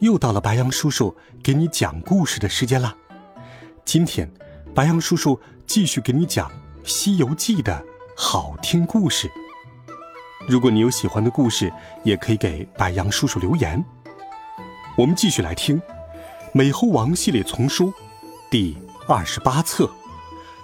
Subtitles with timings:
[0.00, 2.96] 又到了白羊叔叔给你讲故事的时间啦。
[3.84, 4.30] 今天，
[4.74, 6.48] 白羊叔叔继续给你讲
[6.84, 7.84] 《西游记》的
[8.16, 9.30] 好听故事。
[10.46, 11.72] 如果你有喜欢的故事，
[12.04, 13.84] 也可以给白杨叔叔留言。
[14.96, 15.80] 我们继续来听
[16.52, 17.92] 《美猴王》系列丛书
[18.50, 18.76] 第
[19.08, 19.84] 二十八册《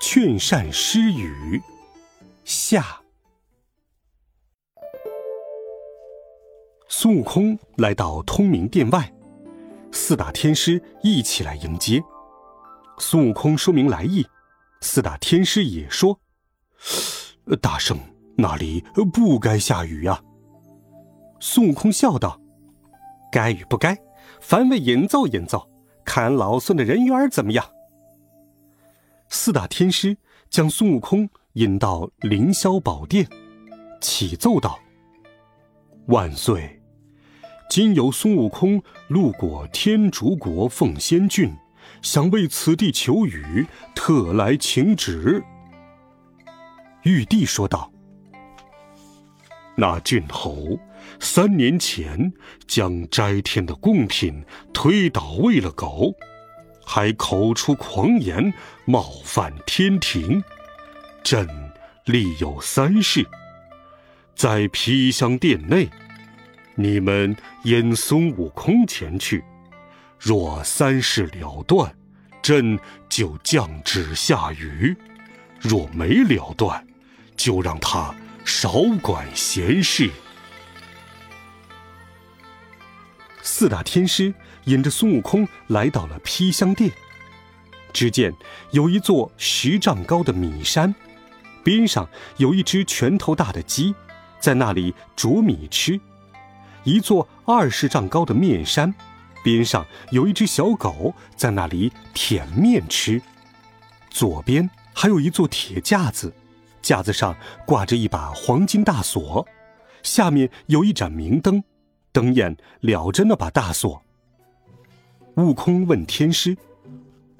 [0.00, 1.58] 劝善施语》
[2.44, 3.00] 下。
[6.88, 9.12] 孙悟空来到通明殿外，
[9.98, 12.04] 四大天师一起来迎接。
[12.98, 14.24] 孙悟空说明来意，
[14.82, 16.20] 四大天师也说
[17.62, 17.98] ：“大圣，
[18.36, 20.22] 那里不该下雨呀。”
[21.40, 22.38] 孙悟空笑道
[23.32, 23.96] ：“该与不该，
[24.38, 25.66] 凡为演奏演奏，
[26.04, 27.64] 看俺老孙的人缘怎么样。”
[29.30, 30.18] 四大天师
[30.50, 33.26] 将孙悟空引到凌霄宝殿，
[34.02, 34.78] 启奏道
[36.08, 36.75] ：“万岁！”
[37.68, 41.52] 今有孙悟空路过天竺国凤仙郡，
[42.00, 45.42] 想为此地求雨，特来请旨。
[47.02, 47.92] 玉帝说道
[49.76, 50.78] ：“那郡侯
[51.20, 52.32] 三年前
[52.66, 56.14] 将摘天的贡品推倒喂了狗，
[56.84, 60.42] 还口出狂言，冒犯天庭。
[61.22, 61.46] 朕
[62.04, 63.26] 立有三事，
[64.34, 65.90] 在披香殿内。”
[66.78, 69.42] 你们引孙悟空前去，
[70.18, 71.96] 若三事了断，
[72.42, 74.94] 朕就降旨下雨；
[75.58, 76.86] 若没了断，
[77.34, 78.14] 就让他
[78.44, 80.10] 少管闲事。
[83.40, 84.34] 四大天师
[84.64, 86.92] 引着孙悟空来到了披香殿，
[87.90, 88.34] 只见
[88.72, 90.94] 有一座十丈高的米山，
[91.64, 92.06] 边上
[92.36, 93.94] 有一只拳头大的鸡，
[94.38, 95.98] 在那里啄米吃。
[96.86, 98.94] 一座二十丈高的面山，
[99.42, 103.20] 边上有一只小狗在那里舔面吃。
[104.08, 106.32] 左边还有一座铁架子，
[106.80, 107.36] 架子上
[107.66, 109.44] 挂着一把黄金大锁，
[110.04, 111.60] 下面有一盏明灯，
[112.12, 114.00] 灯焰燎着那把大锁。
[115.34, 116.56] 悟空问天师：“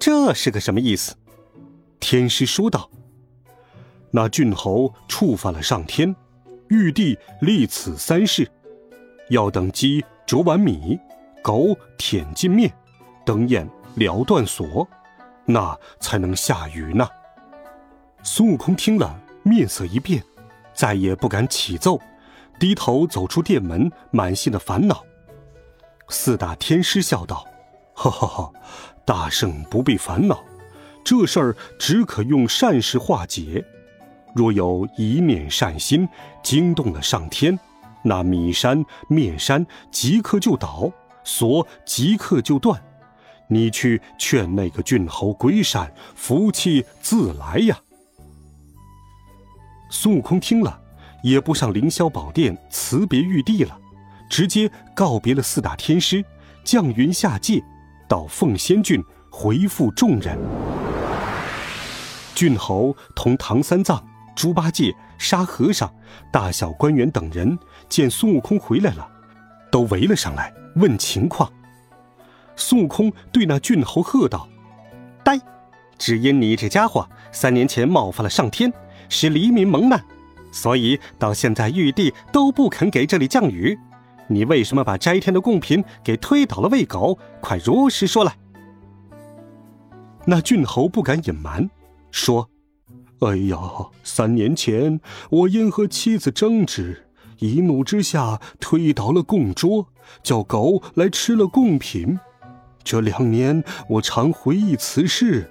[0.00, 1.14] 这是个什么意思？”
[2.00, 2.90] 天师说道
[4.10, 6.14] ：“那郡侯触犯了上天，
[6.70, 8.50] 玉帝立此三世。”
[9.30, 10.98] 要等鸡啄完米，
[11.42, 12.72] 狗舔尽面，
[13.24, 14.86] 灯焰燎断锁，
[15.44, 17.06] 那才能下雨呢。
[18.22, 20.22] 孙悟空听了，面色一变，
[20.74, 22.00] 再也不敢启奏，
[22.58, 25.04] 低头走出殿门，满心的烦恼。
[26.08, 27.46] 四大天师笑道
[27.92, 28.52] ：“哈哈哈，
[29.04, 30.42] 大圣不必烦恼，
[31.04, 33.64] 这事儿只可用善事化解。
[34.34, 36.08] 若有一念善心，
[36.42, 37.58] 惊动了上天。”
[38.02, 40.90] 那米山面山即刻就倒，
[41.24, 42.82] 锁即刻就断。
[43.48, 47.78] 你去劝那个郡侯归山，福气自来呀。
[49.90, 50.80] 孙悟空听了，
[51.22, 53.78] 也不上凌霄宝殿辞别玉帝了，
[54.28, 56.24] 直接告别了四大天师，
[56.62, 57.62] 降云下界，
[58.06, 60.38] 到凤仙郡回复众人。
[62.34, 64.07] 郡侯同唐三藏。
[64.38, 65.92] 猪八戒、沙和尚、
[66.30, 69.04] 大小官员等人见孙悟空回来了，
[69.68, 71.52] 都围了上来问情况。
[72.54, 74.48] 孙悟空对那郡侯喝道
[75.24, 75.36] ：“呆！
[75.98, 78.72] 只因你这家伙三年前冒犯了上天，
[79.08, 80.00] 使黎民蒙难，
[80.52, 83.76] 所以到现在玉帝都不肯给这里降雨。
[84.28, 87.18] 你为什么把摘天的贡品给推倒了喂狗？
[87.40, 88.36] 快如实说来！”
[90.26, 91.68] 那郡侯不敢隐瞒，
[92.12, 92.48] 说。
[93.20, 93.58] 哎呀！
[94.04, 95.00] 三年前，
[95.30, 97.08] 我因和妻子争执，
[97.40, 99.88] 一怒之下推倒了供桌，
[100.22, 102.20] 叫狗来吃了贡品。
[102.84, 105.50] 这两年，我常回忆此事，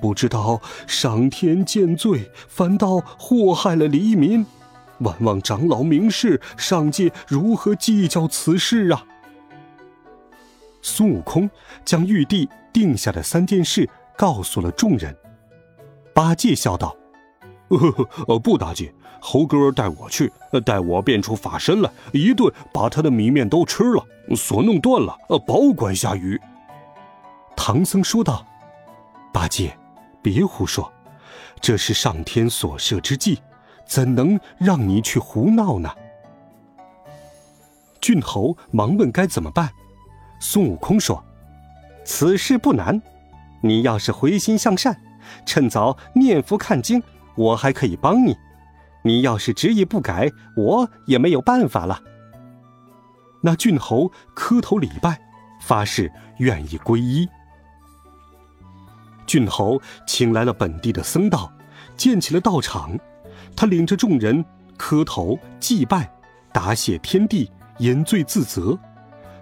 [0.00, 4.46] 不知道上天见罪，反倒祸害了黎民。
[5.00, 9.04] 万望长老明示，上界如何计较此事啊？
[10.82, 11.50] 孙悟空
[11.84, 15.16] 将玉帝定下的三件事告诉了众人。
[16.14, 16.96] 八戒笑道。
[18.26, 20.32] 呃，不，打紧，猴哥带我去，
[20.64, 24.02] 带我变出法身来，一顿把他的米面都吃了，
[24.34, 26.40] 锁弄断了，呃，保管下雨。
[27.56, 28.46] 唐僧说道
[29.32, 29.76] ：“八戒，
[30.22, 30.90] 别胡说，
[31.60, 33.38] 这是上天所设之计，
[33.86, 35.90] 怎能让你去胡闹呢？”
[38.00, 39.70] 郡侯忙问该怎么办，
[40.40, 41.22] 孙悟空说
[42.06, 43.02] ：“此事不难，
[43.60, 44.96] 你要是回心向善，
[45.44, 47.02] 趁早念佛看经。”
[47.38, 48.36] 我还可以帮你，
[49.02, 52.02] 你要是执意不改，我也没有办法了。
[53.40, 55.20] 那郡侯磕头礼拜，
[55.62, 57.28] 发誓愿意皈依。
[59.24, 61.52] 郡侯请来了本地的僧道，
[61.96, 62.98] 建起了道场。
[63.54, 64.44] 他领着众人
[64.76, 66.10] 磕头祭拜，
[66.52, 67.48] 答谢天地，
[67.78, 68.76] 饮罪自责。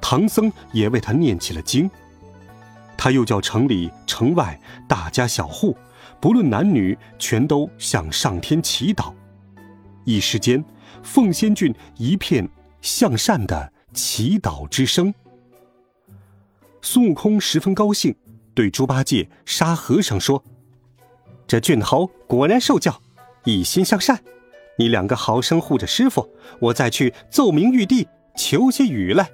[0.00, 1.90] 唐僧也为他念起了经。
[2.96, 5.76] 他又叫城里城外大家小户。
[6.20, 9.12] 不论男女，全都向上天祈祷。
[10.04, 10.62] 一时间，
[11.02, 12.46] 凤仙郡一片
[12.82, 15.12] 向善的祈祷之声。
[16.82, 18.14] 孙悟空十分高兴，
[18.54, 20.42] 对猪八戒、沙和尚说
[21.46, 23.00] ：“这郡侯果然受教，
[23.44, 24.18] 一心向善。
[24.78, 26.28] 你两个好生护着师傅，
[26.58, 28.06] 我再去奏明玉帝，
[28.36, 29.30] 求些雨来。”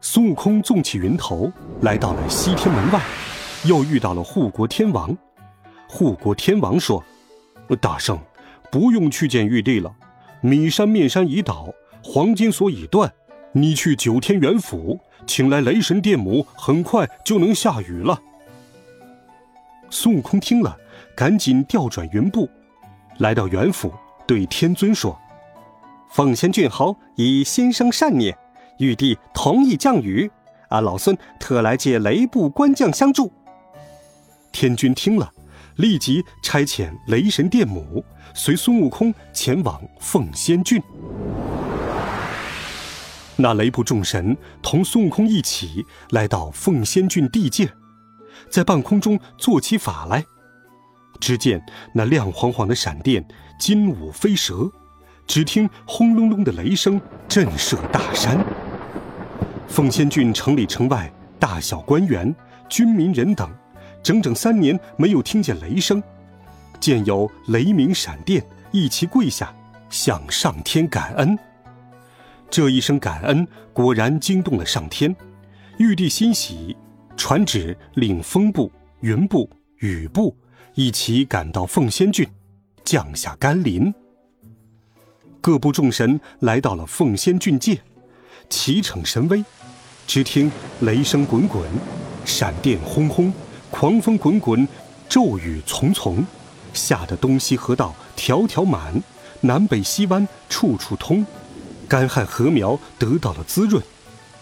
[0.00, 1.52] 孙悟空纵起云头，
[1.82, 3.00] 来到了西天门外，
[3.64, 5.16] 又遇到了护国天王。
[5.88, 7.02] 护国天王说
[7.80, 8.18] ：“大圣，
[8.70, 9.94] 不用去见玉帝了。
[10.40, 11.68] 米山面山已倒，
[12.02, 13.12] 黄金锁已断。
[13.52, 18.20] 你去九天元府，请来雷神电母，很快就能下雨了。”
[19.88, 20.76] 孙悟空听了，
[21.16, 22.48] 赶紧调转云步，
[23.18, 23.92] 来到元府，
[24.26, 25.18] 对天尊说
[26.10, 28.36] ：“奉仙郡侯已心生善念，
[28.78, 30.30] 玉帝同意降雨，
[30.68, 33.32] 俺老孙特来借雷部官将相助。”
[34.52, 35.32] 天君听了。
[35.76, 40.82] 立即差遣雷神电母随孙悟空前往凤仙郡。
[43.36, 47.70] 那雷部众神同孙悟空一起来到凤仙郡地界，
[48.50, 50.24] 在半空中做起法来。
[51.20, 51.62] 只见
[51.94, 53.26] 那亮晃晃的闪电，
[53.58, 54.70] 金舞飞蛇，
[55.26, 58.42] 只听轰隆隆的雷声震慑大山。
[59.68, 62.34] 凤仙郡城里城外，大小官员、
[62.70, 63.50] 军民人等。
[64.06, 66.00] 整整三年没有听见雷声，
[66.78, 69.52] 见有雷鸣闪电，一齐跪下
[69.90, 71.36] 向上天感恩。
[72.48, 75.12] 这一声感恩果然惊动了上天，
[75.78, 76.76] 玉帝欣喜，
[77.16, 78.70] 传旨令风部、
[79.00, 80.36] 云部、雨部
[80.76, 82.24] 一齐赶到凤仙郡，
[82.84, 83.92] 降下甘霖。
[85.40, 87.80] 各部众神来到了凤仙郡界，
[88.48, 89.44] 齐逞神威。
[90.06, 90.48] 只听
[90.82, 91.68] 雷声滚滚，
[92.24, 93.32] 闪电轰轰。
[93.70, 94.66] 狂风滚滚，
[95.08, 96.24] 骤雨丛丛，
[96.72, 99.02] 吓得东西河道条条满，
[99.40, 101.26] 南北西湾处处通，
[101.88, 103.82] 干旱禾苗得到了滋润，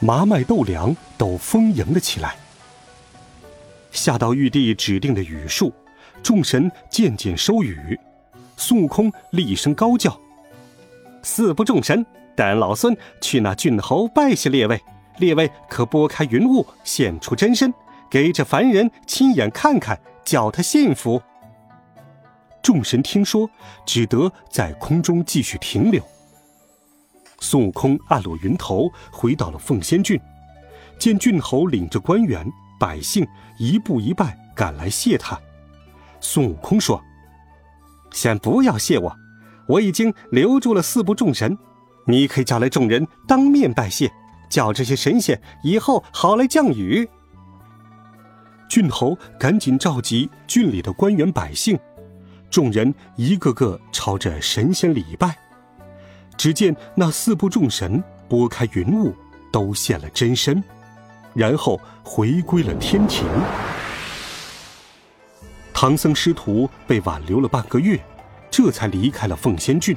[0.00, 2.36] 麻麦豆粮都丰盈了起来。
[3.92, 5.72] 下到玉帝指定的雨数，
[6.22, 7.98] 众神渐渐收雨。
[8.56, 10.18] 孙悟空厉声高叫
[11.22, 12.04] ：“四部众神，
[12.36, 14.80] 带老孙去那郡侯拜谢列位，
[15.18, 17.72] 列位可拨开云雾，现出真身。”
[18.10, 21.22] 给这凡人亲眼看看，叫他信服。
[22.60, 23.48] 众神听说，
[23.86, 26.02] 只得在空中继续停留。
[27.38, 30.20] 孙悟空按落云头，回到了凤仙郡，
[30.98, 32.44] 见郡侯领着官员
[32.78, 33.26] 百姓
[33.58, 35.40] 一步一拜赶来谢他。
[36.20, 37.00] 孙悟空说
[38.12, 39.16] ：“先不要谢我，
[39.66, 41.56] 我已经留住了四部众神，
[42.06, 44.10] 你可以叫来众人当面拜谢，
[44.50, 47.08] 叫这些神仙以后好来降雨。”
[48.70, 51.76] 郡侯赶紧召集郡里的官员百姓，
[52.48, 55.36] 众人一个个朝着神仙礼拜。
[56.36, 59.12] 只见那四部众神拨开云雾，
[59.50, 60.62] 都现了真身，
[61.34, 63.26] 然后回归了天庭。
[65.74, 67.98] 唐僧师徒被挽留了半个月，
[68.52, 69.96] 这才离开了凤仙郡，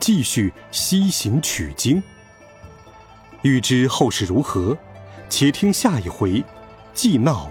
[0.00, 2.02] 继续西行取经。
[3.42, 4.74] 欲知后事如何，
[5.28, 6.42] 且听下一回，
[6.94, 7.50] 既闹。